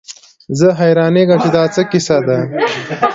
[0.59, 2.37] زه حيرانېږم چې دا څه کيسه ده.